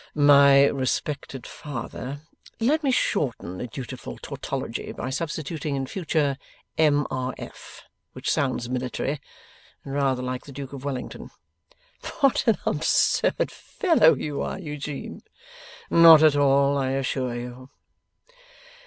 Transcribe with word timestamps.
My 0.15 0.63
respected 0.65 1.45
father 1.45 2.21
let 2.59 2.81
me 2.83 2.89
shorten 2.89 3.59
the 3.59 3.67
dutiful 3.67 4.17
tautology 4.17 4.91
by 4.93 5.11
substituting 5.11 5.75
in 5.75 5.85
future 5.85 6.39
M. 6.75 7.05
R. 7.11 7.35
F., 7.37 7.83
which 8.13 8.27
sounds 8.27 8.67
military, 8.67 9.21
and 9.85 9.93
rather 9.93 10.23
like 10.23 10.45
the 10.45 10.51
Duke 10.51 10.73
of 10.73 10.83
Wellington.' 10.83 11.29
'What 12.21 12.47
an 12.47 12.57
absurd 12.65 13.51
fellow 13.51 14.15
you 14.15 14.41
are, 14.41 14.57
Eugene!' 14.57 15.21
'Not 15.91 16.23
at 16.23 16.35
all, 16.35 16.79
I 16.79 16.93
assure 16.93 17.35
you. 17.35 17.69